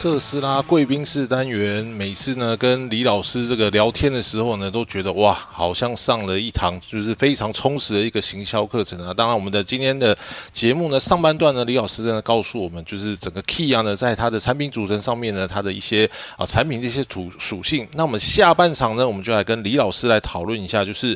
[0.00, 9.12] 特斯拉贵宾室单元，每次呢跟李老师这个聊天的时候呢，都觉得哇，好像上了一堂就是非常充实的一个行销课程啊。
[9.12, 10.16] 当然，我们的今天的
[10.52, 17.86] 节目呢上半段呢，李老师呢告诉我们，就是整个 Key 啊呢，在它的产品组成上面呢，它的一些啊产品的一些属属性。
[17.92, 21.14] 那我们下半场呢，我们就来跟李老师来讨论一下，就是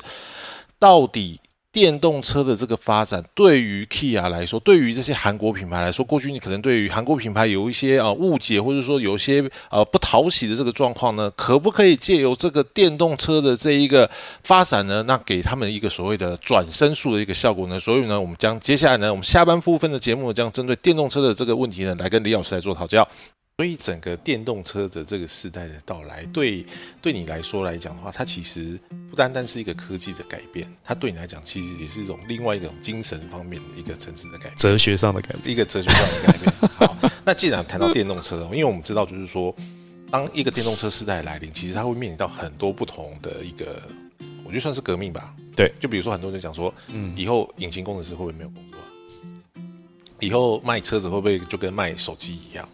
[0.79, 1.41] 到底。
[1.75, 14.09] 电动车的这个发展，对于 Kia 来说，对于这些韩国品牌来说，过去你可能对于韩国品牌有一些啊误解，或者说有一些呃不讨喜的这个状况呢，可不可以借由这个电动车的这一个
[14.45, 17.77] 发展呢，那给他们一个所谓的转身术的一个效果呢？
[17.81, 23.07] 所以呢，我们将接下来呢，我们下半部分的节目将针对电动车的这个问题呢，来跟李老师来做讨教。
[23.59, 26.67] 所以整个电动车的这个时代的到来，对
[27.01, 28.77] 对你来说来讲的话，它其实
[29.09, 36.53] 不单单是一个科技的改变，它对你来讲其实也是一种另外一种精神方面的一个层次的改变，哲学上的改变，一个哲学上的改变。
[36.75, 39.55] 好，那既然谈到电动车，因为我们知道就是说，
[40.11, 43.81] 当一个电动车时代来临，其实它会面临到很多不同的一个，
[44.43, 45.33] 我觉得算是革命吧。
[45.55, 48.81] 对，就比如说很多人讲说，嗯，以后引擎工程师会不会没有工作？
[50.19, 52.69] 以后卖车子会不会就跟卖手机一样？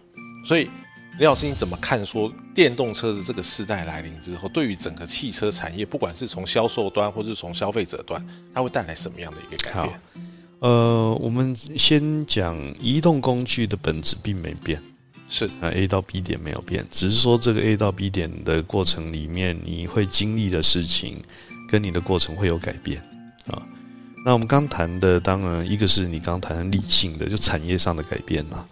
[0.44, 0.70] 所以，
[1.18, 2.04] 李老师，你怎么看？
[2.04, 8.24] 说电动车的这个时代来临之后，对于整个汽车产业，不管是从销售端，或是从消费者端，
[8.54, 10.00] 它会带来什么样的一个改变？
[10.60, 14.82] 呃，我们先讲移动工具的本质并没变，
[15.28, 21.22] 是啊，A 到 B 点没有变，只是说这个 A 到 B 点的过程里面，你会经历的事情
[21.68, 23.00] 跟你的过程会有改变
[23.46, 23.62] 啊。
[24.24, 28.66] 那我们刚谈的，当然一个是你刚谈的理性的，就产业上的改变嘛。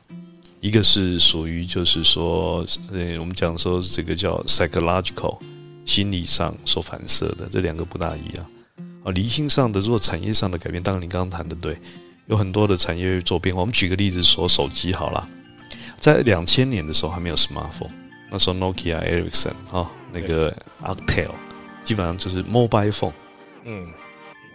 [0.61, 5.39] 一个是属于就是说，呃，我们讲说这个叫 psychological，
[5.87, 8.47] 心理上所反射的，这两个不大一样。
[9.05, 11.79] 啊，理性上的，如果产业上的改变，当然你刚刚谈的对，
[12.27, 13.61] 有很多的产业做变化。
[13.61, 15.29] 我们举个例子说，手机好了，
[16.01, 17.91] 在两千年的时候还没有 smartphone，
[18.29, 20.53] 那时候 Nokia、Ericsson 啊，那个
[20.83, 21.31] Alcatel，
[21.85, 23.13] 基本上就是 mobile phone，
[23.65, 23.87] 嗯，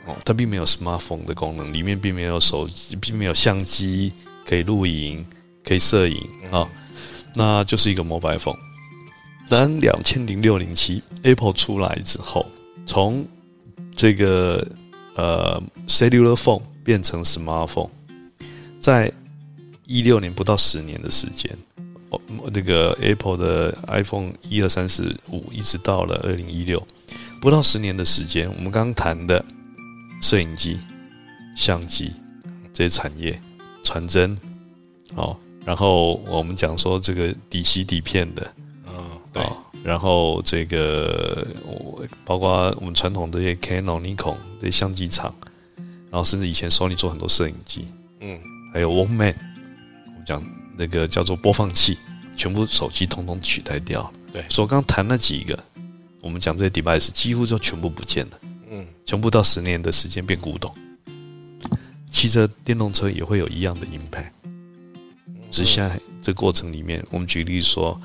[0.05, 4.11] 哦，它并没有 smartphone 的功能，里面并没有手机，并没有相机
[4.45, 5.25] 可以录影。
[5.63, 6.69] 可以摄影啊，
[7.35, 8.57] 那就是一个 mobile phone。
[9.50, 12.46] 当两千零六零七 Apple 出来之后，
[12.85, 13.28] 从
[13.96, 14.66] 这个
[15.16, 17.90] 呃 cellular phone 变成 smartphone，
[18.79, 19.12] 在
[19.85, 21.56] 一六年不到十年的时间，
[22.09, 22.19] 哦，
[22.53, 26.85] 那个 Apple 的 iPhone 一二三四五一直到了二零一六，
[27.41, 29.44] 不到十年的时间，我们刚刚谈的
[30.22, 30.79] 摄影机、
[31.56, 32.13] 相机
[32.73, 33.40] 这些产业，
[33.84, 34.35] 传真，
[35.16, 35.38] 哦。
[35.66, 38.53] 然后我们讲说这个底息底片的，
[38.88, 39.44] 嗯，对，
[39.84, 45.34] 然后这个我包括我们传统的这些 Canon、Nikon 这些相机厂，
[46.09, 47.88] 然后甚至以前 Sony 做很多摄影机，
[48.19, 48.38] 嗯，
[48.73, 49.35] 还有 Walkman，
[50.06, 50.44] 我们讲
[50.78, 51.97] 那个叫做播放器，
[52.35, 54.12] 全部手机通通取代掉。
[54.34, 55.57] 对，所以刚谈那几个，
[56.19, 60.73] 我们讲这些 device 几乎就全部不见了，嗯，全部到十年的时间变古董。
[62.12, 64.31] 汽车电动车也会有一样的 impact。
[65.53, 68.02] 只是现在这过程里面，我们举例说，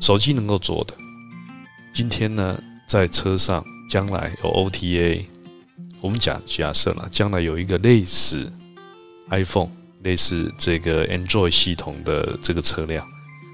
[0.00, 0.94] 手机能够做的，
[1.94, 5.24] 今天呢，在车上将来有 OTA，
[6.00, 8.52] 我们假假设了，将来有一个类似
[9.30, 9.70] iPhone、
[10.02, 13.06] 类似这个 Android 系统的这个车辆，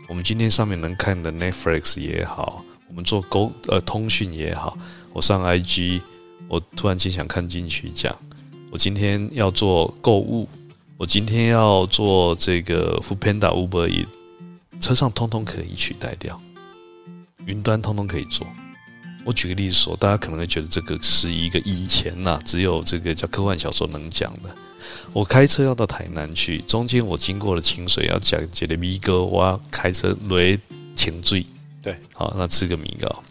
[0.08, 4.78] 我们今天上面能看的 Netflix 也好，我们做沟呃通讯也好，
[5.12, 6.00] 我上 IG，
[6.48, 8.16] 我突然间想看进去讲，
[8.70, 10.48] 我今天要做购物。
[11.00, 14.06] 我今天要做这个 f o o Panda Uber
[14.82, 16.38] 车上通通可以取代掉，
[17.46, 18.46] 云端通通可以做。
[19.24, 24.54] 我举个例子说，大家可能会觉得这个是一个以前呐，只有这个叫科幻小说能讲的。
[25.14, 30.60] 我开车要到台南去，中间我经过了清水，要讲解的米糕，我要开车雷
[30.94, 31.46] 清醉，
[31.82, 33.24] 对，好，那吃个米糕。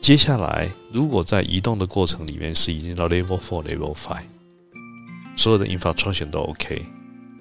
[0.00, 4.33] 接下来，如果在移动的过程里面是已经到 Level Four、Level Five。
[5.36, 6.84] 所有的 infraction 都 OK，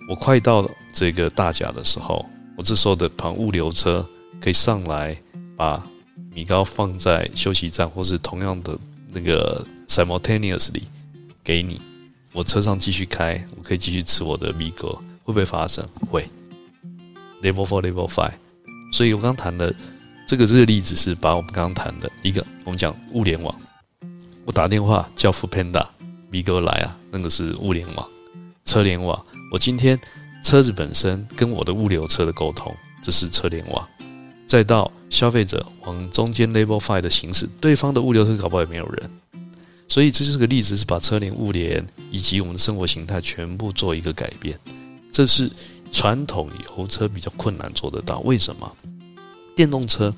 [0.09, 2.25] 我快到这个大甲的时候，
[2.57, 4.05] 我这时候的旁物流车
[4.41, 5.17] 可以上来，
[5.55, 5.81] 把
[6.33, 8.77] 米糕放在休息站，或是同样的
[9.11, 10.83] 那个 simultaneously
[11.43, 11.79] 给你，
[12.31, 14.89] 我车上继续开，我可以继续吃我的米糕，
[15.23, 15.87] 会不会发生？
[16.09, 16.27] 会。
[17.41, 18.33] Level four, level five，
[18.91, 19.73] 所以我刚谈的
[20.27, 23.53] 这个这个例子是把我们刚刚谈的一个，我们讲物联网，
[24.45, 25.85] 我打电话叫 f Panda。
[26.33, 28.09] 米哥来啊，那个是物联网、
[28.65, 29.23] 车联网。
[29.51, 29.99] 我今天
[30.43, 33.87] 车子本身跟我的物流车的沟通，这是车联网。
[34.47, 39.11] 再到消费者往中间 Label Five 的形式，对方的物流车搞不好也没有人。
[39.87, 44.59] 所以这就是个例子，是把车联、物联以及我们的生活形态全部做一个改变。
[45.11, 45.47] 这是
[45.91, 48.17] 传统油车比较困难做得到。
[48.21, 48.75] 为什么？
[49.55, 50.11] 电动车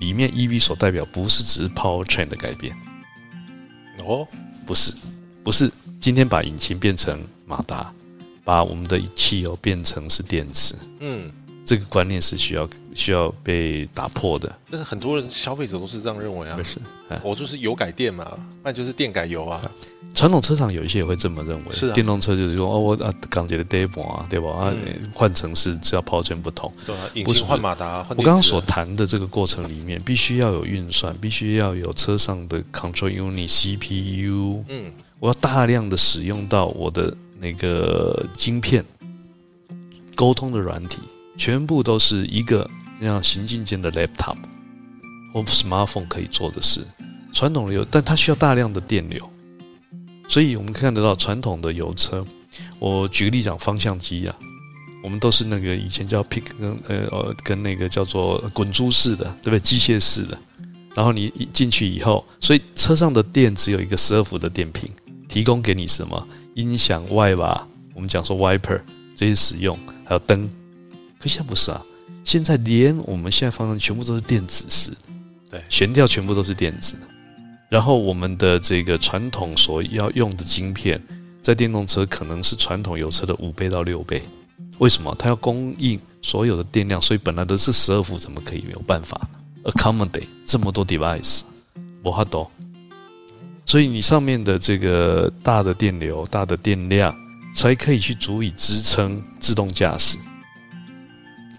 [0.00, 2.72] 里面 EV 所代表不是只是 powertrain 的改变，
[4.06, 4.28] 哦，
[4.64, 4.92] 不是，
[5.44, 5.70] 不是
[6.00, 7.92] 今天把引擎变成马达，
[8.42, 11.30] 把我们的汽油变成是电池，嗯，
[11.66, 14.50] 这个观念是需要需要被打破的。
[14.70, 16.56] 但是很多人消费者都是这样认为啊。
[16.56, 16.78] 不，是，
[17.10, 17.20] 哎。
[17.22, 18.26] 我就是油改电嘛，
[18.62, 19.60] 那就是电改油啊，
[20.14, 21.94] 传统车厂有一些也会这么认为，是啊。
[21.94, 24.50] 电动车就是说哦，我啊港姐的 d e b 啊，对吧？
[24.50, 26.72] 啊嗯，换成是只要抛圈不同。
[26.86, 34.92] 对啊，引擎换马达，换我刚刚所谈的这个过程里面，必须要有运算，必须要有车上的 control unit CPU，嗯，
[35.24, 38.84] 我要大量的使用到我的那个晶片，
[40.14, 40.98] 沟通的软体，
[41.38, 44.36] 全部都是一个那样行进间的 laptop
[45.32, 46.86] 或 smartphone 可以做的事。
[47.32, 49.30] 传统的油，但它需要大量的电流，
[50.28, 52.22] 所以我们看得到传统的油车。
[52.78, 54.36] 我举个例讲，方向机啊，
[55.02, 59.60] 我们都是那个以前叫 pick 跟呃呃跟那个叫做滚珠式的，对不对？
[59.60, 60.38] 机械式的。
[60.94, 64.88] 然后你一进去以后，所以车上的电只有一个十二伏的电瓶，
[65.34, 68.80] 提供给你什么音响外吧，我们讲说 wiper
[69.16, 70.48] 这些使用，还有灯。
[71.18, 71.84] 可现在不是啊，
[72.24, 74.96] 现在连我们现在方向全部都是电子式的，
[75.50, 77.00] 对悬吊全部都是电子的。
[77.68, 81.02] 然后我们的这个传统所要用的晶片，
[81.42, 84.22] 在电动车可能是传统油车的五倍到六倍。
[84.78, 85.12] 为什么？
[85.18, 89.28] 它要供应所有的电量，所以本来的是十二伏，怎么可以没有办法
[89.64, 91.40] accommodate 这么多 device？
[92.04, 92.48] 我哈懂。
[93.66, 97.14] 所以你上面的这个大的电流、大的电量，
[97.54, 100.18] 才可以去足以支撑自动驾驶，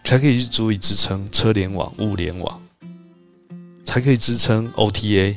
[0.04, 2.62] 才可以去足以支撑车联网、物联网，
[3.84, 5.36] 才可以支撑 OTA。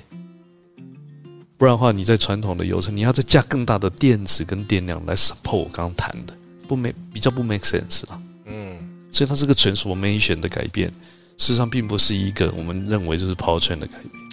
[1.57, 6.35] 不然的话，你在传统的油车，你要再加更大的电池跟电量来 support 我刚刚谈的，
[6.69, 8.21] 不没比较不 make sense 啦。
[8.45, 8.77] 嗯，
[9.11, 10.89] 所以它是个 transformation 的改变，
[11.37, 14.28] 事实上并不是一个我们认为就是 powertrain 的改变。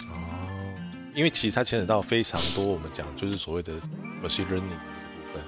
[1.16, 3.72] 因为其实它牵扯到非常多，我们讲就是所谓的
[4.22, 5.42] machine learning 的部分，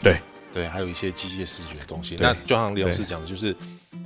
[0.00, 0.20] 对
[0.52, 2.16] 对，还有一些机械视觉的东西。
[2.20, 3.56] 那就像李老师对讲的，就是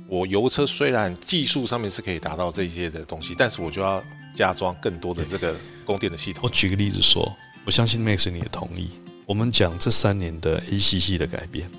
[0.07, 4.01] 我油车虽然技术上面是可以达到这些的东西，但是我就要
[4.33, 5.53] 加装更多的这个
[5.83, 6.49] 供电的系统我。
[6.49, 7.29] 举个例子说，
[7.65, 8.89] 我相信 Max 你也同意，
[9.25, 11.69] 我们讲这三年的 ACC 的改变，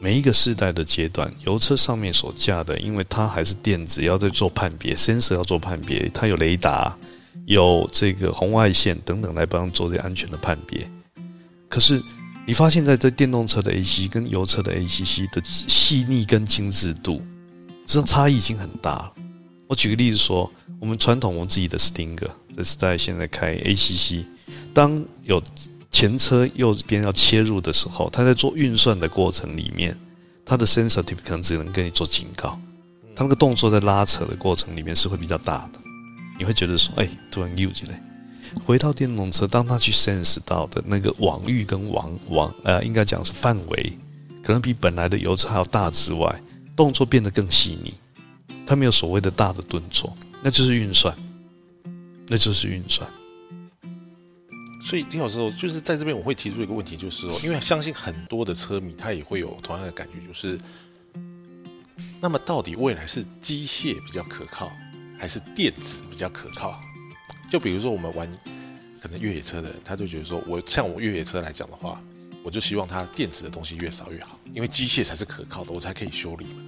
[0.00, 6.96] 每一个世代的阶段，油车上面所架的，因为它还是电子，要在做判别，sensor 要做判别，它有雷达，
[7.46, 10.88] 有这个红外线等等来帮做这安全的判别。
[11.68, 12.02] 可是
[12.46, 17.22] 你发现在这电动车的 ACC 跟油车的 ACC 的细腻跟精致度，
[17.86, 19.12] 这种差异已经很大了。
[19.68, 20.50] 我举个例子说，
[20.80, 24.26] 我们传统我们自己的 Stinger，这是在现在开 ACC，
[24.74, 25.42] 当有
[25.90, 29.96] 前车右边要切入的时候，它在做运算的过程里面，
[30.44, 32.60] 它的 sensitive 可能只能跟你做警告，
[33.14, 35.78] 它那个动作在拉扯的过程里面是会比较大的，
[36.42, 38.02] 你会觉得说，哎，突然又进来。
[38.66, 43.92] 回到电动车，当他去 sense 到的那个网域跟网网呃，应该讲是范围，
[44.42, 46.42] 可能比本来的油车还要大之外，
[46.74, 47.94] 动作变得更细腻。
[48.66, 50.12] 它没有所谓的大的顿挫，
[50.42, 51.16] 那就是运算，
[52.26, 53.08] 那就是运算。
[54.84, 60.58] 所以丁老师哦，就是在这边我会提出一个问题，就是哦， 因为相信很多的车迷他也会有同样的感觉，就是
[62.20, 64.70] 那么到底未来是机械比较可靠，
[65.22, 66.80] 还是电子比较可靠？
[67.48, 68.28] 就比如说我们玩
[69.00, 72.02] 可能越野车的人，他就觉得说我像我越野车来讲的话，
[72.42, 76.62] 我就希望它电子的东西越少越好，因为机械才是可靠的，我才可以修理嘛。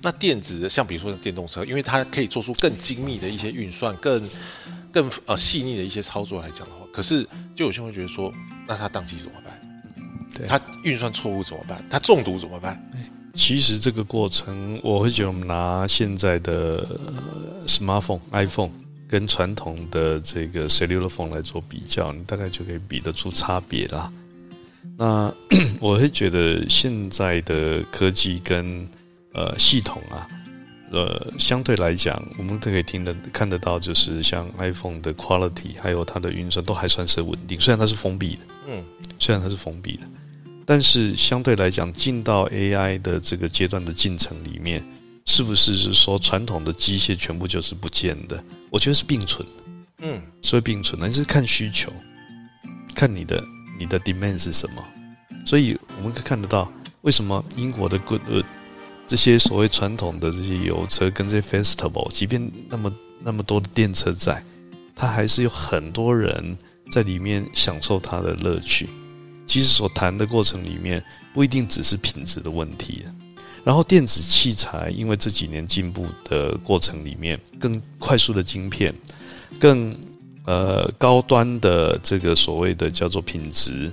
[0.00, 4.26] 那电子的，像比如说电动车，因为它可以做出更精密的一些运算，更
[4.90, 8.32] 更呃细腻的一些操作来讲的话，可是就有些人会觉得说，
[8.66, 9.60] 那它宕机怎么办？
[10.32, 11.84] 对它运算错误怎么办？
[11.90, 12.82] 它中毒怎么办？
[13.38, 18.72] 其实这个过程，我会觉得我们拿现在的呃 smartphone、iPhone
[19.06, 24.12] 跟传统的这个 cellular phone 来做比较，你大概就可以比得出差别啦。
[24.96, 25.32] 那
[25.80, 28.86] 我会觉得现在的科技跟
[29.32, 30.26] 呃系统啊，
[30.90, 38.40] 呃相对来讲，我们都可以听得看得到，就是像 iPhone 的 quality 还有它的运算都还算是稳定，虽然它是封闭的。
[38.66, 38.84] 嗯，
[39.20, 40.02] 虽然它是封闭的，
[40.70, 44.84] 但是相对来讲，进到 AI 的这个阶段的进程里面，
[45.24, 48.44] 是不是是说传统的机械全部就是不见的？
[48.68, 49.64] 我觉得是并存的，
[50.02, 51.90] 嗯，所以并存的，是看需求，
[52.94, 53.42] 看你的
[53.78, 54.84] 你的 demand 是什么。
[55.46, 56.70] 所以我们可以看得到，
[57.00, 58.44] 为什么英国的 Goodwood
[59.06, 64.44] 这些所谓传统的这些油车跟这些 Festival，即便那么那么多的电车在，
[64.94, 66.58] 它还是有很多人
[66.92, 68.86] 在里面享受它的乐趣。
[69.48, 71.02] 其实所谈的过程里面，
[71.32, 73.04] 不一定只是品质的问题。
[73.64, 78.94] 然后电子器材因为这几年进步的过程里面，更快速的晶片，
[79.58, 79.94] 更
[80.46, 83.92] 呃高端的这个所谓的叫做品质，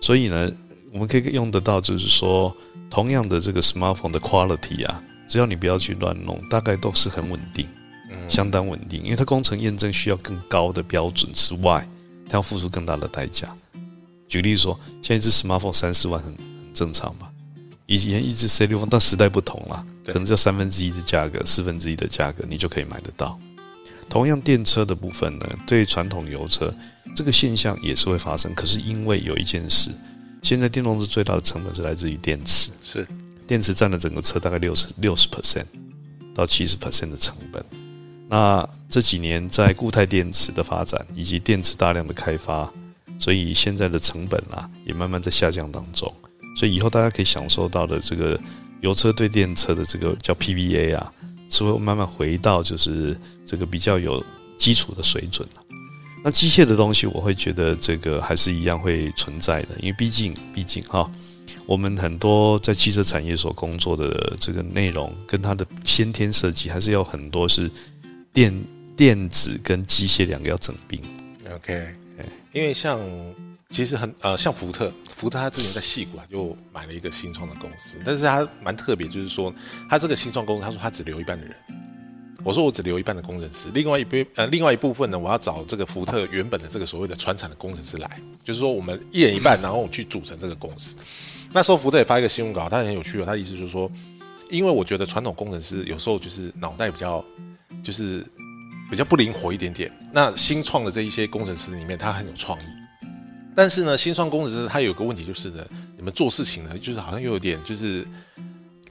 [0.00, 0.50] 所以呢，
[0.92, 2.56] 我们可以用得到，就是说
[2.90, 7.66] 同样的这个 smartphone 的 quality 啊，只要你不要去乱弄，大概都是很稳定，
[8.28, 11.86] 相当稳定，因为它工程验证需要更高的标准之外，
[12.28, 13.54] 它要付出更大的代价。
[14.32, 17.30] 举例说，现在一只 smartphone 三四万很很正常吧？
[17.84, 23.38] 以前一只 C 六，但时代不同了，可能就三分之一的价格、四分之一的价格，你就可以买得到。
[24.08, 26.74] 同样，电车的部分呢，对传统油车
[27.14, 28.54] 这个现象也是会发生。
[28.54, 29.90] 可是因为有一件事，
[30.42, 33.06] 现在电动车最大的成本是来自于电池，是
[33.46, 35.66] 电池占了整个车大概六十六十 percent
[36.34, 37.62] 到七十 percent 的成本。
[38.30, 42.72] 那这几年在固态电池的发展以及电池大量的开发，
[43.22, 46.12] 所以现在的成本啊也慢慢在下降当中。
[46.56, 48.38] 所以以后大家可以享受到的这个
[48.80, 51.12] 油车对电车的这个叫 PVA 啊，
[51.48, 54.22] 是会慢慢回到就是这个比较有
[54.58, 55.48] 基础的水准
[56.24, 61.10] 那机械的东西，我会觉得这个还是一样会存在的，因为毕竟毕竟哈，
[61.66, 67.70] 我们很多在汽车产业所工作的这个内容，跟它的先天设计，还是有很多是
[68.32, 68.52] 电
[68.96, 71.00] 电子跟机械两个要整并。
[71.52, 71.94] OK，
[72.52, 72.98] 因为像。
[73.72, 79.50] 其实很呃，像福特，福特他之前在戏谷啊就买了一个新创的公司，但是他蛮特别，就是说
[79.88, 81.56] 他这个新创公司，他说他只留一半的人，
[82.44, 90.94] 我说我只留一半的工程师，另外一边呃另外一部分呢，我要找这个福特原本的这个所谓的传产的工程师来，就是说我们一人一半，然后去组成这个公司。
[91.50, 93.90] 那时候福特也发一个新闻稿，他很有趣哦，他的意思就是说，
[94.50, 97.24] 因为我觉得传统工程师有时候就是脑袋比较
[97.82, 98.22] 就是
[98.92, 102.64] 比较不灵活一点点，那新创的这一些工程师里面，他很有创意。
[103.56, 108.06] 但是呢，新创工程师他有个问题就是呢，你们做事情呢，就是好像又有点就是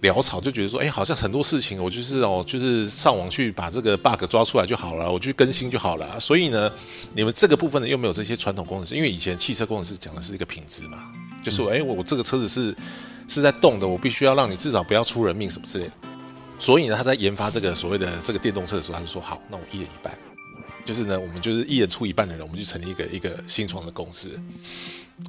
[0.02, 6.20] 潦草，就觉得说，哎，好像很多事情我就是哦，就是上网去把这个 bug 抓出来就好了，我去更新就好了。
[6.20, 6.72] 所以呢，
[7.14, 11.12] 你们这个部分呢又没有这些传统工程师，因为以前汽车工程师讲的是一个品质嘛，
[11.44, 12.76] 就是哎，我我这个车子是
[13.28, 15.92] 是在动的，我必须要让你至少不要出人命什么之类的。
[16.62, 20.16] 所以呢，他在研发这个所谓的这个电动车的时候，他就说好，那我一人一半。
[20.86, 24.40] 就是呢，我们就是一人出一半的人，我们就成立一个一个新创的公司。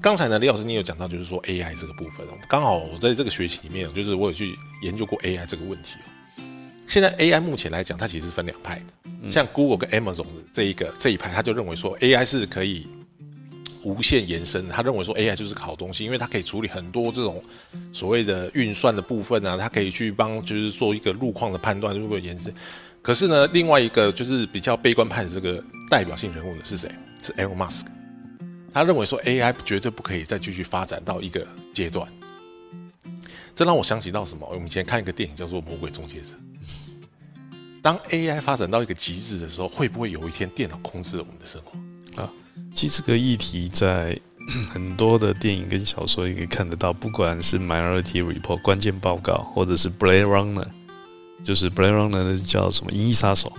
[0.03, 6.45] 刚才呢，李老师你有讲到，就是说 AI 这个部分，刚好我在这个学习里面，就是我有去研究过 AI 这个问题哦。
[6.87, 8.79] 现在 AI 目前来讲，它其实是分两派
[9.23, 12.87] 的，像 Google 跟 Amazon 这一个这一派，他就认为说 AI 是可以
[13.85, 17.43] 无限延伸，他认为说 AI 就是个好东西，因为它可以处理很多这种
[17.93, 22.53] 所谓的运算的部分啊，它可以去帮就是做一个路况的判断，如果延伸。
[23.01, 26.89] 可是呢，另外一个就是比较悲观派的这个代表性人物呢是谁？
[27.23, 27.87] 是 Elon Musk。
[28.73, 32.11] 他认为说 AI 绝对不可以再继续发展到一个阶段。
[33.55, 34.49] 这让我想起到什么？
[34.51, 36.29] 我们以前看一个电影叫做《魔鬼终结者》。
[37.83, 41.73] 当 AI 发展到一个极致的时候，会不会有一天电脑控制了我们的生活？
[42.75, 44.19] 其实这个议题在
[44.73, 50.65] 很多的电影跟小说也可以看得到，不管是《Minority Report》关键报告，或者是《Blade Runner》。
[51.45, 53.53] 就是 Blade Runner 叫什么《银翼杀手》？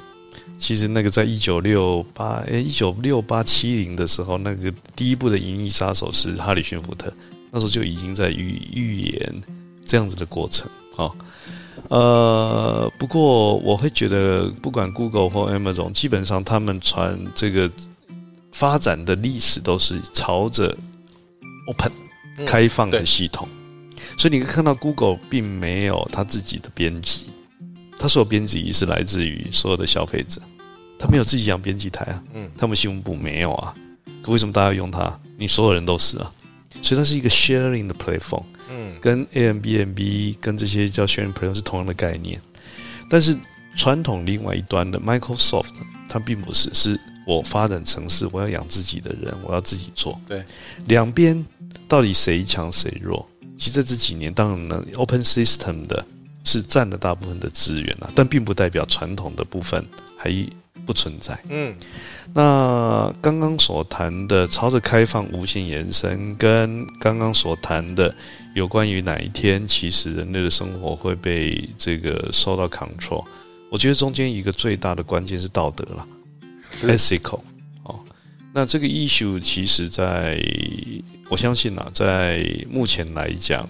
[0.58, 7.12] 其实那个在一九六八诶一九六八七零的时候，那个第一部的《银翼杀手》是哈里逊福特，
[7.52, 9.44] 那时候就已经在预预言
[9.86, 11.12] 这样子的过程啊。
[11.90, 17.70] 呃，不过我会觉得，不管 Google 或 Amazon，基本上他们传这个
[18.54, 20.74] 发展的历史都是朝着
[21.68, 21.92] open
[22.46, 23.48] 开放的系统，
[24.18, 27.26] 所以你可以看到 Google 并没有它自己的编辑。
[28.00, 30.42] 它所有编辑是来自于所有的消费者，
[31.00, 33.74] 他没有自己养编辑台啊，嗯，他们新闻部没有啊，
[34.22, 35.18] 可为什么大家要用它？
[35.38, 36.32] 你所有人都是啊，
[36.82, 42.42] 所以它是一个 sharing 的 platform，嗯，跟 A M B N B 跟这些叫 sharing platform 是同样的概念，
[43.10, 43.38] 但是
[43.78, 45.72] 传统另外一端的 Microsoft
[46.10, 50.44] 它并不是，是我发展城市，我要养自己的人，我要自己做，对，
[50.88, 51.46] 两边
[51.88, 53.26] 到底谁强谁弱？
[53.58, 56.06] 其实在这几年，当然呢，Open System 的。
[56.46, 59.82] 是占了大部分的资源啊，但并不代表传统的部分
[60.18, 60.30] 还
[60.86, 61.42] 不存在。
[61.48, 61.74] 嗯，
[62.34, 68.14] 那刚刚所谈的朝着开放无限延伸，跟刚刚所谈的
[68.56, 73.24] 有关于哪一天其实人类的生活会被这个受到 control，
[73.72, 76.06] 我觉得中间一个最大的关键是道德了
[76.82, 77.42] ，ethical。
[77.84, 78.00] 哦，
[78.54, 80.40] 那这个 issue 其实在
[81.30, 83.70] 我相信啊，在目前来讲。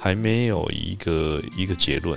[0.00, 2.16] 还没有一个一个结论，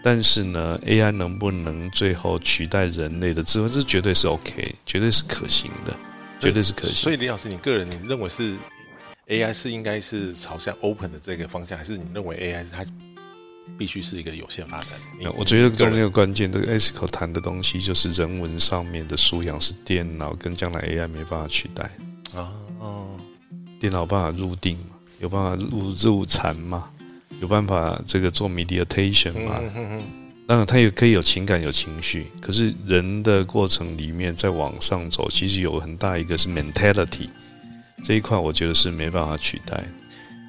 [0.00, 5.92] 但是呢，AI 能不能最后取代人类的智慧，这绝对是 OK，绝对是可行的，
[6.38, 6.92] 绝对是可行。
[6.94, 8.54] 所以李老师，你个人你认为是
[9.26, 12.86] AI 是应该是朝向 open 的这个方向，还是你认为 AI 它
[13.78, 14.90] 必须是一个有限发展。
[15.18, 21.84] 你我觉得个中间有关键，这个 ASICO 谈的东西就是人文上面的素养是电脑跟将来 AI 没办法取代。
[22.34, 23.08] 啊，哦
[23.80, 26.88] 电脑办法入定嘛，有办法入入禅嘛，
[27.40, 29.60] 有办法这个做 meditation 嘛。
[29.60, 30.02] 嗯嗯嗯，
[30.46, 37.28] 当然，它也可以有情感、有情绪，可是人的过程里面在往上走，其实有很大一个是 mentality
[38.04, 39.84] 这一块，我觉得是没办法取代。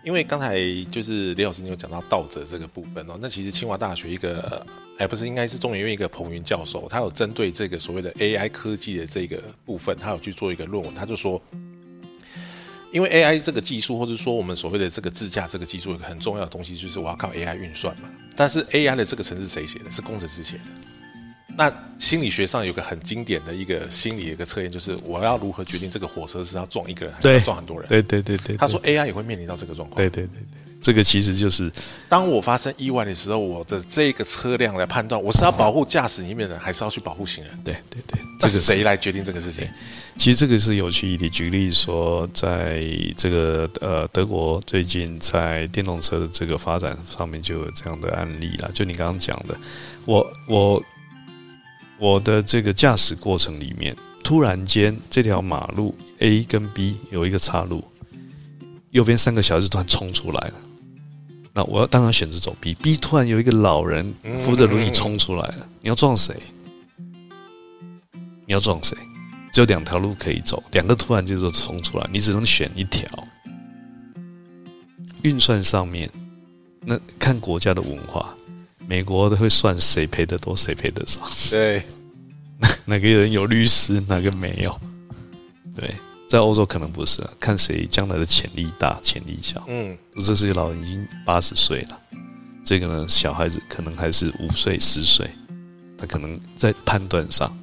[0.07, 0.57] 因为刚才
[0.89, 4.65] 就是李老师你有讲到道德这个部分哦，那其实清华大学一个，
[4.97, 11.41] 哎，不是，应该是中研院一个彭云教授，他有针对这个所谓的 AI 科技的这个部分，他有去做一个论文，他就说，
[12.93, 19.91] 因为 AI 这个技术，或者说我们所谓的这个自驾这个技术，有个很重要的东西就是我要靠 AI 运算嘛，但是 AI 的这个程式谁写的？
[19.91, 20.63] 是工程师写的。
[21.57, 27.89] 那心理学上有个很经典的一个心理的一个测验，就是我要如何决定这个火车是要撞一个人还是要撞很多人？
[27.89, 29.97] 对对对对，他说 AI 也会面临到这个状况。
[29.97, 31.71] 对对对对，这个其实就是
[32.07, 37.59] 当我发生意外的时候，我的这个车辆来判断，我是要保护驾驶里面的人，还是要去保护行人？
[37.63, 39.67] 对对对，这个谁来决定这个事情？
[40.15, 41.31] 其实这个是有趣一点。
[41.31, 42.83] 举例说，在
[43.17, 48.69] 这个呃德国最近在电动车的这个发展上面就有这样的案例啦。
[48.71, 49.57] 就你刚刚讲的，
[50.05, 50.83] 我我
[51.99, 57.83] 我的这个驾驶过程里面，突然间这条马路 A 跟 B 有一个岔路，
[58.91, 60.53] 右边三个小孩子突然冲出来了。
[61.53, 62.75] 那我要当然选择走 B。
[62.75, 66.35] B 突然有一个老人扶着轮椅冲出来了，你要撞谁？
[68.45, 68.95] 你要撞谁？
[69.51, 73.09] 只有两条路可以走，两个突然就是冲出来，你只能选一条。
[75.23, 76.07] 运算上面，
[76.81, 78.36] 那看国家的文化，
[78.87, 81.83] 美国都会算谁赔的多，谁赔的少，对，
[82.85, 84.79] 哪个人有律师，哪个没有。
[85.75, 85.93] 对，
[86.29, 89.63] 在欧洲可能不是，看谁将来的潜力大，潜力小。
[89.67, 91.99] 嗯，这是一个老人已经八十岁了，
[92.63, 95.29] 这个呢小孩子可能还是五岁十岁，
[95.97, 97.55] 他可能在判断上，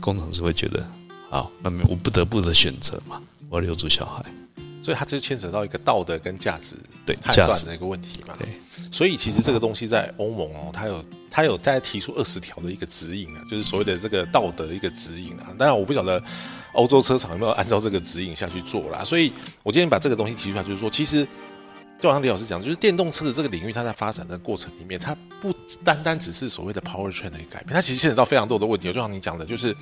[0.00, 0.84] 工程师会觉得，
[1.30, 4.24] 好，那么我不得不的选择嘛，我要留住小孩。
[4.86, 8.34] 所以它就牵扯到一个道德跟价值对判断的一个问题嘛。
[8.38, 8.46] 对，
[8.88, 15.50] 所以其实这个东西在欧盟哦，它有它有大概提出二十条的一个指引啊，就是所谓的这个道德一个指引啊。
[15.58, 16.22] 当然我不晓得
[16.74, 19.02] 欧洲车厂有没有按照这个指引下去做啦。
[19.02, 19.32] 所以
[19.64, 21.26] 我今天把这个东西提出来，就是说，其实
[22.00, 28.86] 就好像李老师讲，就是电动车的这个领域，它在发展的过程里面，它不单单只是所谓的 power train 的一个改变，它其实牵扯到非常多的问题。
[28.86, 29.74] 就像你讲的，就是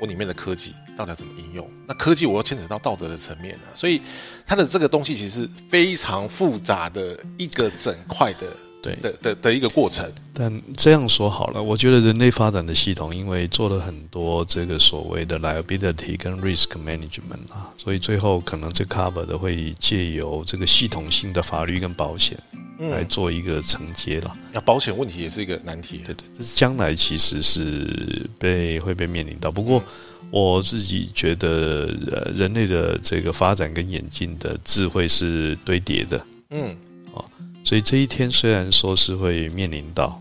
[0.00, 1.70] 我里面的科技到底要怎么应用？
[1.86, 4.00] 那科技我又牵扯到道德的层面啊，所以
[4.46, 8.46] 它的这个东西其实是非常复杂的一个整块的
[8.82, 10.10] 对的的的一个过程。
[10.32, 22.38] 但这样说好了，我觉得人类发展的系统，因为做了很多这个所谓的 liability 跟 risk management 啊，所以最后可能这 cover 的会借由这个系统性的法律跟保险
[22.80, 24.36] 来嗯，做一个承接了。
[24.52, 26.02] 那保险问题也是一个难题。
[26.06, 29.50] 对对，这是将来其实是被会被面临到。
[29.50, 29.82] 不过
[30.30, 36.76] 我自己觉得，呃，人类的这个发展跟演进的智慧是堆叠的，嗯，
[37.12, 37.24] 哦
[37.64, 40.18] 所以这一天虽然说是会面临到，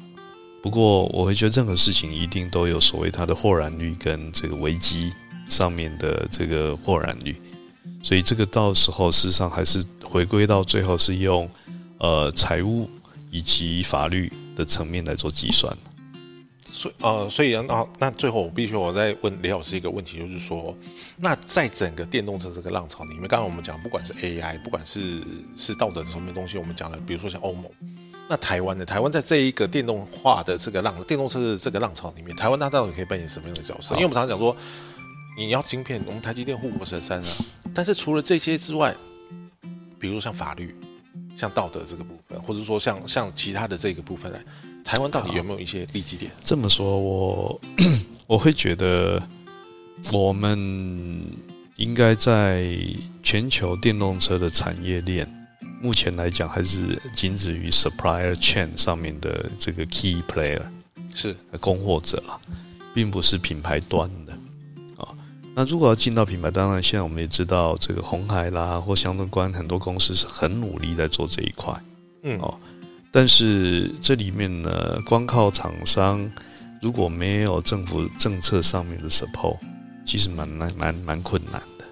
[0.61, 5.11] 不过我会觉得任何事情一定都有所谓它的豁然率跟这个危机
[5.47, 7.35] 上面的这个豁然率，
[8.03, 11.49] 所以这个到时候事实上还是回归到最后是用
[11.99, 12.89] 呃财务
[13.29, 15.75] 以及法律的层面来做计算。
[16.71, 20.75] 所以呃，所以啊，那最后我必须我再问李老师一个问题，就是说，
[21.17, 25.19] 那在整个电动车这个浪潮里面，刚刚我们讲，不管是 AI，不管是
[25.57, 27.65] 是道德层面的东西，我们讲了，比如说像欧盟，
[28.29, 33.95] 那台湾的台湾在这一个电动化的这个浪电动车的这个浪潮里面，台湾它到底可以扮演什么样的角色？
[33.95, 34.55] 因为我们常常讲说，
[35.35, 37.27] 你要晶片，我们台积电护国神山啊，
[37.73, 38.95] 但是除了这些之外，
[39.99, 40.75] 比如像法律、
[41.39, 44.43] 像道德这个部分，或者说像像其他的这个部分来，
[44.83, 46.29] 台湾到底有没有一些利基点？
[46.43, 47.61] 这么说，我
[48.27, 49.23] 我会觉得
[50.11, 50.59] 我们
[51.77, 52.75] 应该在
[53.23, 55.25] 全球电动车的产业链，
[55.81, 60.61] 目前来讲还是仅止于 supplier chain 上面的这个 key player
[61.15, 62.37] 是供货者啦，
[62.93, 64.39] 并不是品牌端的啊。
[65.55, 71.73] 那如果要进到品牌，当然现在我们也知道，这个红海啦或相关很多公司是很努力在做这一块。
[72.23, 72.57] 嗯哦
[73.11, 76.31] 但是这里面呢，光靠厂商
[76.79, 79.57] 如果没有政府政策上面的 support，
[80.05, 81.85] 其实蛮难蛮蛮困难的。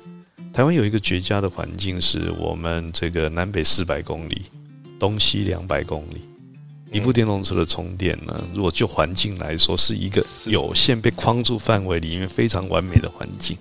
[0.53, 4.43] 台湾有一个绝佳的环境，是我们这个南北四百公里，
[4.99, 6.21] 东西两百公里。
[6.91, 13.57] 一部电动车的充电呢，如果就环境来说，是一个有限被框住范围里面非常完美的环境。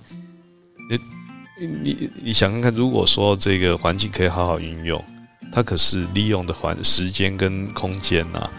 [1.59, 5.03] 你你你想看看，如果说这个环境可以好好运用，
[5.51, 8.51] 它可是利用的环时间跟空间呐、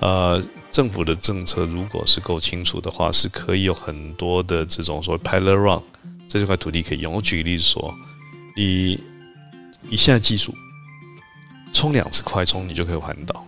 [0.00, 5.82] 呃，政府的政策如果是够清楚的话，是可以有很多的这种所谓 pilot run
[6.28, 7.14] 这块土地可以用。
[7.14, 7.94] 我举个例子说，
[8.54, 9.00] 你
[9.88, 10.54] 以现在技术，
[11.72, 13.46] 充两次快充你就可以环岛，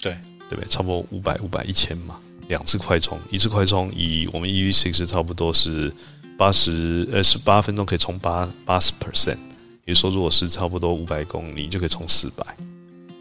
[0.00, 0.16] 对
[0.48, 0.68] 对不对？
[0.68, 5.92] 差不多五百、五百、一千嘛，两次快充，一次快充以我们 EV six 差不多是
[6.36, 9.38] 八十呃十八分钟可以充八八十 percent，
[9.84, 12.44] 也就是说如果是差不多五百公里就可以充四百。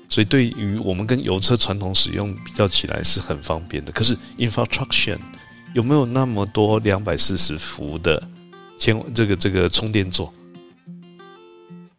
[0.09, 3.91] 所以对于我们跟油车传统使用比较起来是很方便的。
[3.91, 5.17] 可是 infrastructure
[5.73, 8.21] 有没有那么多两百四十伏的
[8.79, 10.33] 千这个这个充电座？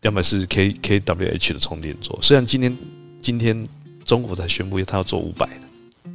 [0.00, 2.18] 两百四十 k kWh 的充电座。
[2.22, 2.74] 虽然今天
[3.20, 3.66] 今天
[4.08, 5.60] 中国才宣布他要做五百的，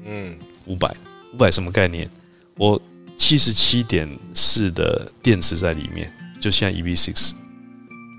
[0.06, 0.92] 嗯，五百
[1.32, 2.10] 五百什么概念？
[2.58, 2.82] 我
[3.16, 7.34] 七十七点四的电池在里面，就现在 EV six。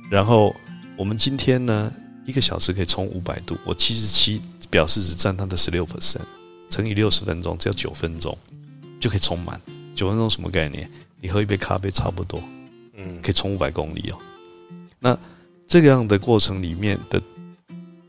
[0.08, 0.54] 然后
[0.96, 1.92] 我们今天呢？
[2.24, 6.22] 一个小时可以充五百度，我七十七表示只占它的十六 percent，
[6.70, 8.34] 乘以六十分钟，只要九分钟
[9.00, 9.60] 就可以充满。
[9.94, 10.88] 九分钟什么概念？
[11.20, 12.40] 你喝一杯咖啡差不多，
[12.94, 14.18] 嗯，可以充五百公里哦。
[15.00, 15.18] 那
[15.66, 17.20] 这个样的过程里面的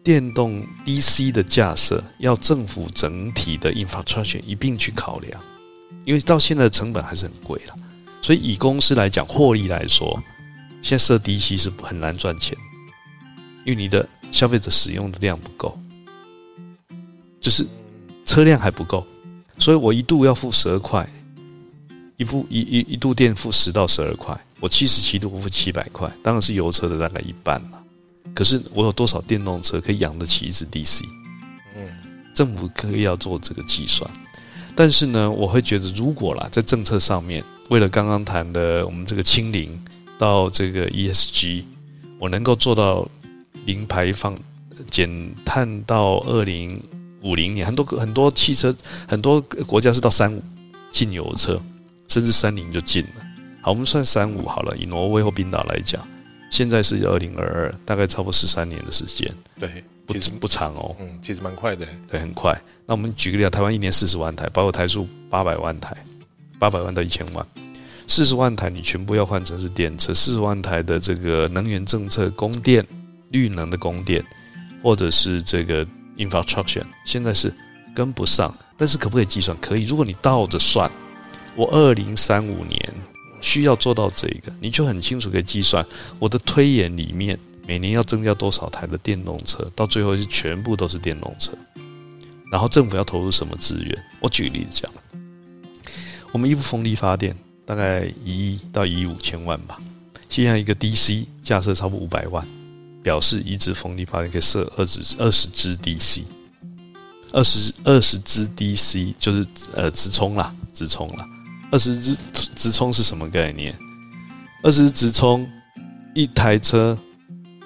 [0.06, 5.42] 电动 DC 的架设，要政府整体的 infrastructure 一并去考量，
[6.06, 7.76] 因为到现在的成本还是很贵了。
[8.22, 10.22] 所以以公司来讲，获利来说，
[10.84, 12.56] 现在设 DC 是很难赚钱。
[13.66, 15.76] 因为你的消费者使用的量不够，
[17.42, 17.66] 就是
[18.26, 19.04] 车辆还不够，
[19.58, 21.12] 所以我一度要付十二块，
[22.18, 27.82] 一付一一一度电付十到十二块，我七十七度付七百块，当然是油车的大概一半了。
[28.34, 31.04] 可是我有多少电动车可以养得起一只 DC？
[31.76, 31.88] 嗯，
[32.34, 34.10] 政府可以要做这个计算，
[34.76, 39.80] 但是呢，我会觉得如果啦，在政策上面，为了刚刚谈的我们这个清零
[40.18, 41.64] 到这个 ESG，
[42.20, 43.08] 我能够做到。
[43.66, 44.38] 零排放、
[44.92, 45.10] 减
[45.44, 46.80] 碳到二零
[47.24, 48.72] 五零年，很多很多汽车，
[49.08, 50.40] 很多国家是到三五
[50.92, 51.60] 禁油车，
[52.08, 53.26] 甚至三零就禁了。
[53.64, 54.76] 好，我们算三五好了。
[54.78, 56.08] 以挪威或冰岛来讲，
[56.50, 59.34] 现在是二零二二，大概超过十三年的时间。
[59.60, 60.96] 对，不不长哦。
[61.00, 61.88] 嗯，其实蛮快的。
[62.10, 62.60] 对，很快。
[62.86, 65.96] 那我们举个例，台湾一年四十万台，包括台数八百万台，
[66.60, 67.46] 八百万到一千万，
[68.08, 72.86] 四十万台你全部要换成是电车，四十万台的这个能源政策供电。
[73.32, 74.24] 绿能的供电，
[74.82, 77.54] 或者是这个 infrastructure，现在是
[77.94, 79.58] 跟不上，但是可不可以计算？
[79.60, 79.84] 可以。
[79.84, 80.90] 如果你倒着算，
[81.56, 82.94] 我二零三五年
[83.46, 85.86] 需要做到这个，你就很清楚可以计算
[86.18, 91.52] 我的推演里面每年要增加多少台的电动车，到最后是全部都是电动车。
[92.52, 94.04] 然后政府要投入什么资源？
[94.20, 94.92] 我举例子讲，
[96.32, 99.78] 我们一部风力发电大概一亿到一亿五千万吧，
[100.28, 102.44] 现在一个 DC 架设超过五百万。
[103.06, 106.24] 表示一支风力发电可以设二十二十支 DC，
[107.32, 111.24] 二十二十支 DC 就是呃直充啦，直充啦。
[111.72, 112.16] 二十只
[112.56, 113.78] 直充是什么概念？
[114.64, 115.50] 二十直充
[116.14, 116.98] 一台车，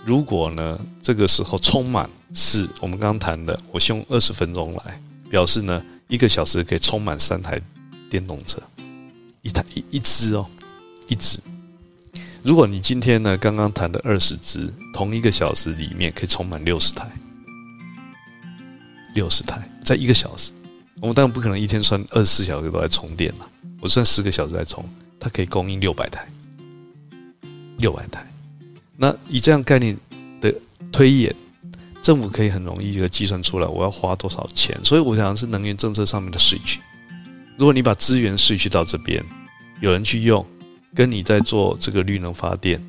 [0.05, 7.59] 如果呢这个时候充满是我们刚刚谈的，我用二十分钟来表示呢，一个小时可以充满三台
[8.09, 8.61] 电动车，
[9.41, 10.45] 一台一一只哦，
[11.07, 11.39] 一只。
[12.41, 17.09] 如果你今天呢，刚刚谈的二十只，同一个小时里面可以充满六十台，
[19.13, 20.51] 六十台在一个小时，
[21.01, 23.47] 我们当然不可能一天算二十四小时都在充电了，
[23.79, 24.83] 我算十个小时在充，
[25.19, 26.27] 它可以供应六百台，
[27.77, 28.25] 六百台。
[28.97, 29.97] 那以这样概念
[30.41, 30.53] 的
[30.91, 31.35] 推演，
[32.01, 34.79] 政府可以很容易就计算出来我要花多少钱。
[34.83, 36.79] 所以我想是能源政策上面的税区，
[37.57, 39.23] 如果你把资源税区到这边，
[39.81, 40.45] 有人去用。
[40.95, 42.83] 跟你在做这个绿能发电，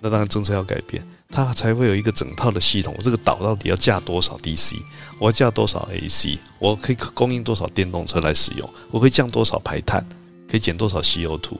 [0.00, 2.94] 那当然政策要改变，它才会有一个整套的系统。
[2.96, 4.76] 我这个岛到底要架多少 DC？
[5.18, 6.38] 我要架多少 AC？
[6.58, 8.66] 我可以供应多少电动车来使用？
[8.90, 10.02] 我可以降多少排碳？
[10.54, 11.58] 可以减多少 CO2？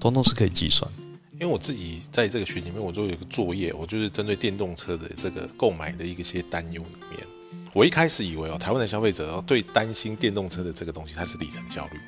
[0.00, 0.90] 通通是可以计算。
[1.34, 7.24] 因为我自己在这个学里面，我就有个作业，我就是针对电动车的这个购买的一些担忧里面，
[7.72, 12.00] 我一开始以为哦，台湾的消费者最担心电动车的这个东西，它是里程焦虑。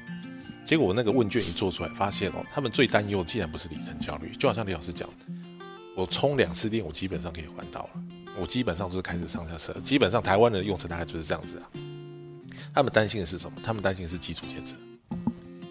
[0.66, 5.08] 结果我那个问卷一做出来，发现哦，他们最担忧竟然不是里程焦虑，就好像李老师讲，
[5.94, 8.02] 我充两次电，我基本上可以环岛了。
[8.40, 11.70] 我基本上就是开始上下车，基本上台湾的用车大概就是这样子啊。
[12.74, 13.56] 他们担心的是什么？
[13.62, 14.74] 他们担心的是基础建设，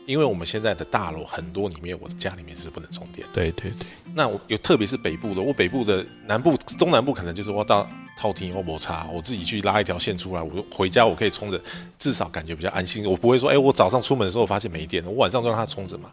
[0.06, 3.28] 因为我们现在的大楼很多里面，我的家里面是不能充电。
[3.34, 3.88] 对对对。
[4.14, 7.90] 那我有特别是北部的，我北部的南部、中南部可能就是我到。
[8.16, 11.60] 套厅或摩擦，我自己去拉一条线出来，我回家我可以充着，
[11.98, 13.04] 至少感觉比较安心。
[13.10, 16.12] 我不会说，哎，我早上出门的时候发现没电了，我晚上就让它充着嘛。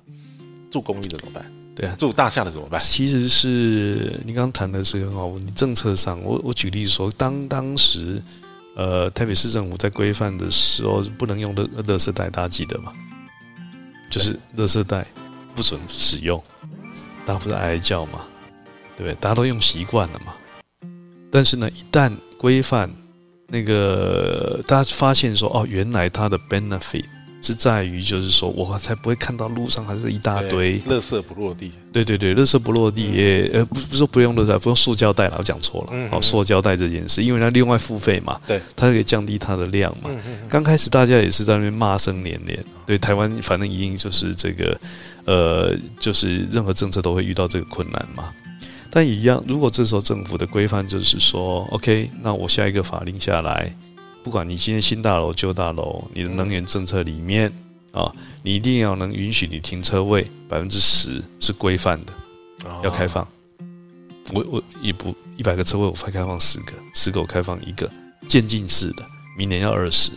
[0.71, 1.53] 住公寓的怎么办？
[1.77, 2.81] 对啊，住大厦的怎么办？
[2.81, 8.21] 其实是你刚刚谈的是很好，你政策上，我我举例说，当当时，
[8.75, 12.93] 呃，台北市政府在规范的时候不能用的垃圾袋，大家记得吗？
[14.11, 15.07] 就是垃圾袋
[15.55, 16.43] 不准使用，
[17.25, 18.21] 大家不是哀叫嘛，
[18.97, 19.15] 对不对？
[19.21, 20.35] 大家都用习惯了嘛。
[21.31, 22.91] 但是呢，一旦规范
[23.47, 27.05] 那个，大家发现说，哦，原来它的 benefit。
[27.43, 31.73] 是在于，就是说我才不会看到路上还是一大堆垃圾不落地。
[31.93, 36.09] 对对对，垃圾不落地，也呃不不是说不用垃圾，不用塑胶袋了，我讲错了。
[36.11, 40.11] 好，塑胶袋这件事，因为它另外付费嘛，对，它可以降低它的量嘛。
[40.49, 44.81] 刚开始大家也是在那边骂声连连，对台湾反正一定就是这个，
[45.25, 48.31] 呃，就是任何政策都会遇到这个困难嘛。
[48.93, 53.75] 但一样，如果这时候政府的规范就是说，OK，那我下一个法令下来。
[54.23, 57.51] 不管你今天新大楼旧大楼，你的能源政策里面
[57.91, 62.13] 啊，你一定要能允许你停车位百分之十是规范的，
[62.85, 63.27] 要开放。
[64.33, 67.91] 我我也不一百个车位，我才开放十个，十个我开放一个，
[68.29, 69.05] 渐进式的。
[69.37, 70.13] 明年要二十，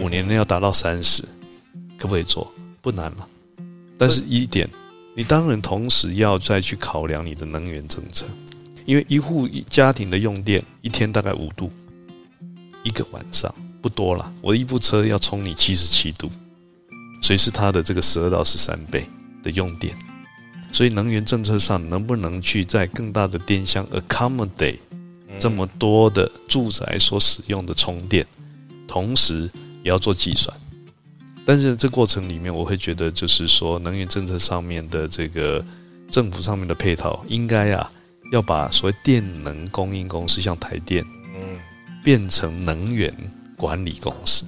[0.00, 1.22] 五年内要达到三十，
[1.98, 2.50] 可不可以做？
[2.80, 3.26] 不难嘛。
[3.98, 4.68] 但是一点，
[5.14, 8.24] 你当然同时要再去考量你的能源政策，
[8.86, 11.70] 因为一户家庭的用电一天大概五度。
[12.82, 16.30] 一个晚上不多了，我一部车要充你七十七度，
[17.20, 19.06] 所以是它的这个十二到十三倍
[19.42, 19.94] 的用电。
[20.72, 24.78] 所以能源政策上能不能去在更大的电箱 accommodate
[25.38, 28.26] 这么多的住宅所使用的充电，
[28.88, 29.50] 同时
[29.82, 30.56] 也要做计算。
[31.44, 35.62] 但是这过程里面，我会觉得就是说，能源政策上面的这个
[36.10, 37.90] 政府上面的配套，应该啊
[38.30, 41.04] 要把所谓电能供应公司，像台电。
[42.02, 43.14] 变成能源
[43.56, 44.44] 管理公司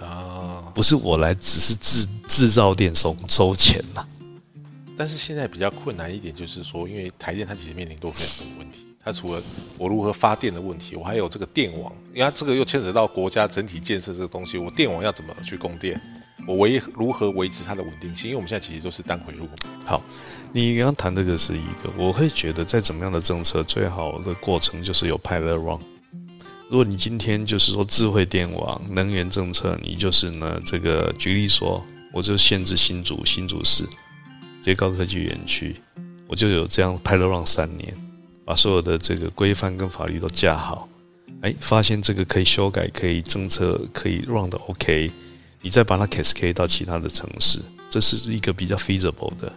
[0.00, 4.06] 啊，不是我来，只是制制造电收收钱呐。
[4.96, 8.80] 但是现在比较困难一点，就是说，因为台电它其实面临多非常多问题。
[9.04, 9.42] 它除了
[9.78, 14.58] 我如何发电的问题，我还有这个电网，因为它这个又牵扯到国家整体建设这个东西。
[14.58, 16.00] 我电网要怎么去供电？
[16.46, 18.30] 我维如何维持它的稳定性？
[18.30, 19.48] 因为我们现在其实都是单回路。
[19.84, 20.02] 好，
[20.52, 25.78] 你刚刚谈这个是一个，我会觉得在怎么样的政策最好的过程就是有 pilot run。
[26.68, 33.84] 如果你今天就是说智慧电网、能源政策，你就是呢这个举例说，我就限制新竹、新竹市
[34.62, 35.76] 这些高科技园区，
[36.26, 37.94] 我就有这样拍了 run 三年，
[38.44, 40.88] 把所有的这个规范跟法律都架好，
[41.42, 45.12] 哎，发现这个可以修改、可以政策可以 run 的 OK，
[45.62, 49.52] 你再把它 cascade 到其他的城市，这是一个比较 feasible 的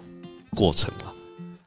[0.52, 1.12] 过程啊。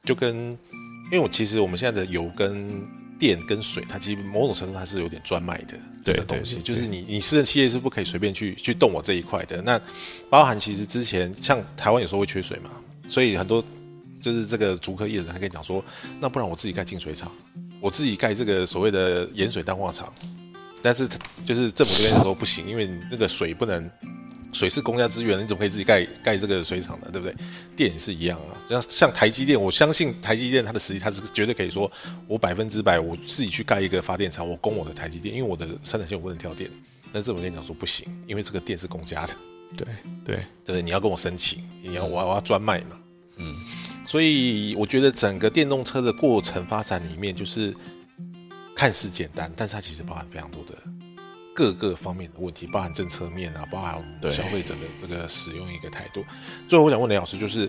[0.04, 2.80] 就跟因为我其实我们现在的油跟
[3.22, 9.62] 电跟水，它其实某种程度它是有点专卖的这个东西，就是你你私人企业是不可以随便去去动我这一块的。
[9.62, 9.80] 那
[10.28, 12.70] 包含其实之前像台湾有时候会缺水嘛，
[13.08, 13.64] 所以很多
[14.20, 15.84] 就是这个竹科业者他跟你讲说，
[16.18, 17.30] 那不然我自己盖净水厂，
[17.78, 20.12] 我自己盖这个所谓的盐水淡化厂，
[20.82, 21.08] 但是
[21.46, 23.88] 就是政府这边说不行，因为那个水不能。
[24.52, 27.08] 水是公家资源，你怎么可以自己盖盖这个水厂呢？
[27.12, 27.34] 对不对？
[27.74, 28.54] 电也是一样啊。
[28.68, 31.90] 像像台积电，我相信台积电它的实力，它是绝对可以说，
[32.28, 36.70] 我百分之百我自己去盖一个发电厂，我供我的台积电，因为我的生产线我不能跳电。
[37.12, 39.34] 但这种电讲说不行，因为这个电是公家的。
[39.76, 39.86] 对
[40.24, 42.98] 对对，你要跟我申请，你要我我要专卖嘛。
[43.36, 43.56] 嗯，
[44.06, 47.74] 所以我觉得整个电动车的过程发展里面，就是
[48.76, 50.76] 看似简单，但是它其实包含非常多的。
[51.54, 56.24] 各个方面的问题，包含政策面啊，包含我们消费者的这个使用一个态度。
[56.66, 57.68] 最后，我想问雷老师，就是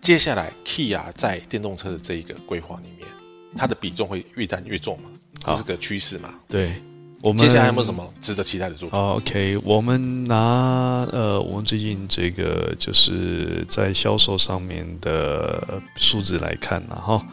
[0.00, 3.08] 接下来 Kia 在电动车的这一个规划里面，
[3.56, 5.10] 它的比重会越占越重吗？
[5.44, 6.34] 这是个趋势嘛？
[6.48, 6.80] 对，
[7.22, 17.26] 我们接下来有没有什么值得期待的作品？OK，我们拿呃，我们最近这个就是在销售上面的数字来看呢，哈。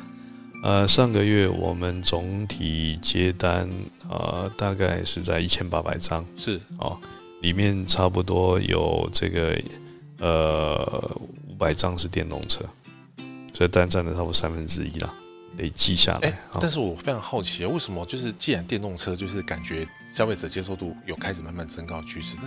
[0.68, 3.70] 呃，上个月我们总体接单，
[4.10, 7.00] 呃，大概是在一千八百张，是哦，
[7.42, 9.58] 里面差不多有这个
[10.20, 12.66] 呃五百张是电动车，
[13.54, 15.14] 所以单占了差不多三分之一啦，
[15.56, 16.38] 累计下来。
[16.60, 22.44] 但是我非常好奇，为什么就是既然电动车就是感觉消费者接受度有开始慢慢增高趋势，那？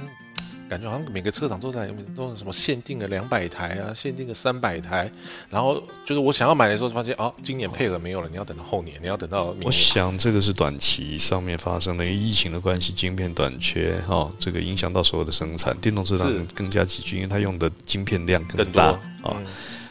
[0.70, 5.10] 感觉好像每个车厂都在都什么限定个两百台啊，限定个三百台，
[5.48, 9.66] 然后就是我想要买的时候，发现哦，今年配额没有了，你要等到后年，你要等到明年。
[9.66, 18.90] 我想这个是短期上面发生的，因为疫情的关系，晶片短缺，哈，这个影响到所有的生产，电动车上更加急剧，因为它用的晶片量更大
[19.22, 19.34] 啊。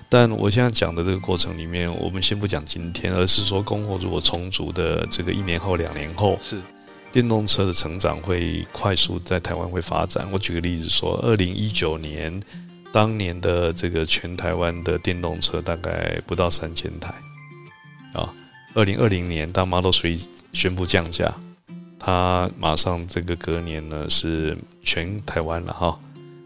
[0.07, 6.57] 但我现在讲的这个过程里面，我们先不讲今天，而是说供货如果充足的这个一年后、两年后是。
[7.11, 10.27] 电动车的成长会快速在台湾会发展。
[10.31, 12.41] 我举个例子说，二零一九年，
[12.91, 17.13] 当年的这个全台湾的电动车大概不到三千台，
[18.13, 18.33] 啊，
[18.73, 21.33] 二零二零年当 Model Three 宣布降价，
[21.99, 25.99] 它马上这个隔年呢是全台湾了哈，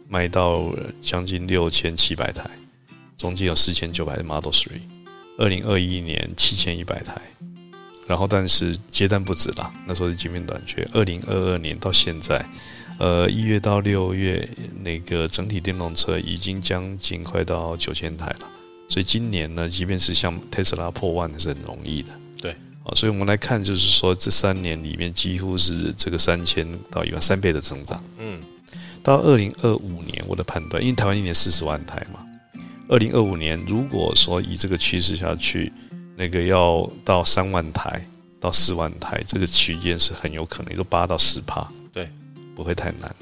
[0.07, 2.49] 卖到将近六千七百台，
[3.17, 4.81] 中间有四千九百的 Model Three。
[5.37, 7.19] 二零二一年七千一百台，
[8.07, 10.87] 然后但是接单不止啦，那时候是晶片短缺。
[10.93, 12.45] 二零二二年到现在，
[12.99, 14.47] 呃一月到六月
[14.83, 18.47] 那个整体电动车已经将近快到九千台了。
[18.89, 22.09] 所以今年呢，即便是像特斯拉破万是很容易的。
[22.39, 22.51] 对，
[22.83, 28.03] 啊，所以我们来看，就是说这三年里面几乎是这个三千到一万三倍的增长。
[28.19, 28.39] 嗯，
[29.01, 32.19] 到二零二五年，我的判断，因为台湾一年四十万台嘛。
[32.89, 35.71] 二零二五年，如果说以这个趋势下去，
[36.15, 38.05] 那个要到三万台
[38.39, 42.09] 到四万台，这个区间是很有可能，就八到十帕，对，
[42.55, 43.15] 不会太难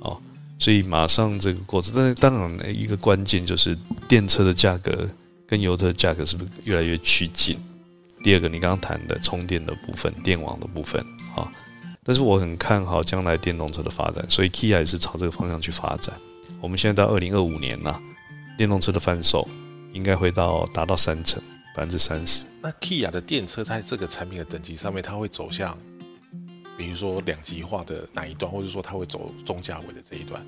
[0.00, 0.20] 哦。
[0.58, 3.76] 所以马上这个过程，但是当然一个关键就是
[4.08, 5.08] 电车的价格
[5.46, 7.58] 跟油车的价格是不是越来越趋近？
[8.22, 11.00] 第二个，你刚刚谈的充电的部分、电网的部分
[11.34, 11.50] 啊，
[12.04, 16.14] 但是我很看好将来电动车的发展，所以 Kia 也是朝这个方向去发展。
[16.60, 18.00] 我们现在到二零二五年了。
[18.58, 19.48] 电动车的贩售
[19.94, 21.42] 应该会到达到三成，
[21.74, 22.44] 百分之三十。
[22.60, 25.76] 那 Kia 的电车在这个产品的等级上面，它会走向，
[26.76, 30.44] 比如说两极化的哪一段，或者说它会走中价位的这一段？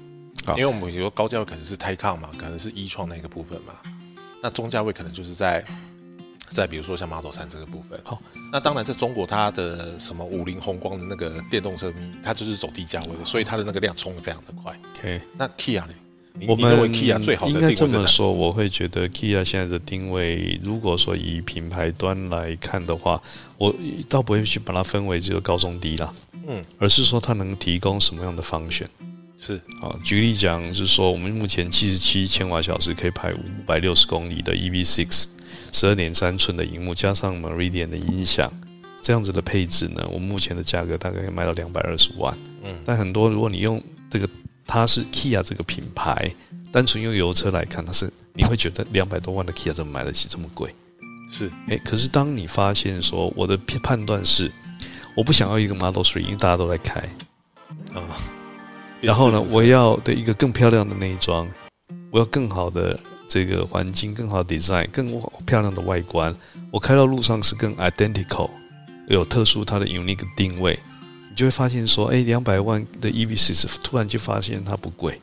[0.49, 3.75] 因为我们比如说高价位可能是 Taycan 嘛，可能是一创那个部分嘛。
[4.43, 5.65] 那中价位可能就是在
[6.51, 7.99] 在比如说像 Model 三这个部分。
[8.05, 8.21] 好，
[8.53, 11.91] 那当然在中国它的什么五菱宏光的那个电动车，
[12.23, 14.79] 它就是走低价位的，所以它的那个量冲的非常的快。
[14.99, 15.95] OK，那 Kia 呢？
[16.49, 23.23] 我们应该这么说，我会觉得 Kia 现在的定位，如果说以品牌端来看的话，
[23.57, 23.73] 我
[24.09, 26.13] 倒不会去把它分为这个高中低啦，
[26.49, 28.89] 嗯，而是说它能提供什么样的方选。
[29.39, 35.27] 是啊，举例讲，就是说我们目前七十七千瓦小时可以排五百六十公里的 EV6，
[35.71, 38.53] 十二点三寸的荧幕加上 Meridian 的音响，
[39.01, 42.37] 这样子的配置呢，我们目前的价格大概可以卖到两百二十万。
[42.65, 44.29] 嗯，但很多如果你用这个。
[44.67, 46.35] 它是 Kia 这个品牌，
[46.73, 50.75] 单纯用油车来看，它是你会觉得两百多万的 Kia 怎么买得起这么贵？
[51.31, 54.51] 是，诶，可是当你发现说，我的判断是，
[55.17, 57.01] 我不想要一个 Model Three，因为大家都在开
[57.93, 58.03] 啊，
[59.01, 61.49] 然后呢，我要的一个更漂亮的内装，
[62.11, 62.99] 我要更好的
[63.29, 66.35] 这个环境，更好的 design，更漂亮的外观，
[66.71, 68.51] 我开到路上是更 identical，
[69.09, 70.79] 有特殊它的 unique 定位。
[71.35, 75.21] 你就会发现说，哎，两百万的 EV 四十，突然就发现它不贵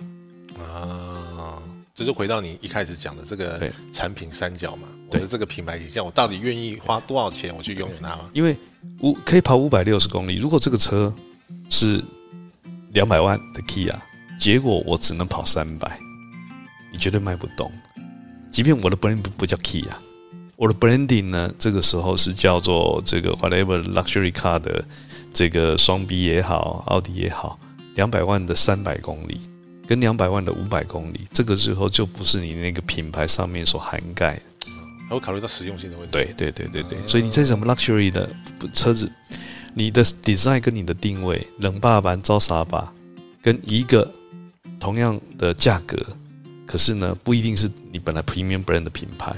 [0.60, 1.64] 啊！
[1.96, 8.30] 这就回到你一开始讲的这个产品三角嘛，我的这个品牌形象，我到底愿意花多少钱我去拥有它吗？
[8.34, 8.58] 因为
[9.00, 11.16] 五可以跑五百六十公里，如果这个车
[11.70, 12.04] 是
[12.92, 13.96] 两百万的 Kia，
[14.38, 15.98] 结果我只能跑三百，
[16.92, 17.72] 你绝对卖不动。
[18.52, 19.88] 即便我的 brand 不叫 Kia，
[20.58, 24.84] 我的 branding 呢，这个时候是叫做这个 whatever luxury car 的。
[25.34, 27.60] 这个双 B 也好，奥迪也好，
[27.96, 29.40] 两百万的三百公里，
[29.88, 34.42] 跟两百万的五百公里，这个时候就不是你那个品牌上面所涵盖的，
[35.10, 36.12] 还会考虑到实用性的问题。
[36.12, 38.30] 对对对对对，所以你在什么 luxury 的
[38.74, 39.12] 车子，
[39.74, 42.94] 你的 design 跟你的定位，冷霸版招傻吧，
[43.42, 44.10] 跟一个
[44.80, 45.98] 同样的价格，
[46.66, 49.36] 可是呢，不一定是你本来 premium brand 的品牌。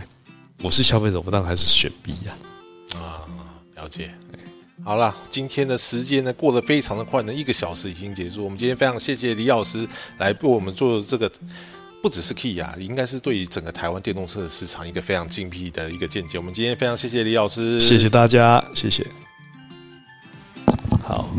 [0.62, 2.34] 我是消费者，我当然还是选 B 呀。
[2.95, 3.21] 啊，
[3.75, 4.12] 了解。
[4.84, 11.32] 好啦今天的时间呢过得非常的快呢一个小时已经结束我们今天非常谢谢李老师来为我们做这个
[12.02, 17.80] 不只是 key 啊应该是对于整个台湾电动车的市场一个非常精辟的一个见解我们今天非常谢谢李老师。
[17.80, 19.08] 谢谢大家谢谢。
[21.02, 21.30] 好。